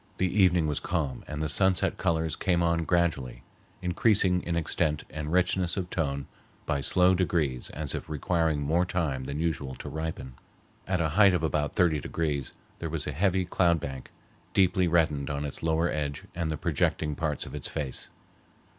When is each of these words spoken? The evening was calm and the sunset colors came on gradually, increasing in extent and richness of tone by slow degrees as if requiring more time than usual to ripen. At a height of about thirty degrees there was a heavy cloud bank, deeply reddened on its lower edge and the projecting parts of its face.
The 0.17 0.41
evening 0.41 0.65
was 0.65 0.79
calm 0.79 1.23
and 1.27 1.43
the 1.43 1.47
sunset 1.47 1.99
colors 1.99 2.35
came 2.35 2.63
on 2.63 2.85
gradually, 2.85 3.43
increasing 3.83 4.41
in 4.41 4.55
extent 4.55 5.03
and 5.11 5.31
richness 5.31 5.77
of 5.77 5.91
tone 5.91 6.25
by 6.65 6.81
slow 6.81 7.13
degrees 7.13 7.69
as 7.69 7.93
if 7.93 8.09
requiring 8.09 8.61
more 8.63 8.83
time 8.83 9.25
than 9.25 9.39
usual 9.39 9.75
to 9.75 9.89
ripen. 9.89 10.33
At 10.87 11.01
a 11.01 11.09
height 11.09 11.35
of 11.35 11.43
about 11.43 11.75
thirty 11.75 11.99
degrees 11.99 12.51
there 12.79 12.89
was 12.89 13.05
a 13.05 13.11
heavy 13.11 13.45
cloud 13.45 13.79
bank, 13.79 14.09
deeply 14.55 14.87
reddened 14.87 15.29
on 15.29 15.45
its 15.45 15.61
lower 15.61 15.87
edge 15.87 16.23
and 16.33 16.49
the 16.49 16.57
projecting 16.57 17.13
parts 17.13 17.45
of 17.45 17.53
its 17.53 17.67
face. 17.67 18.09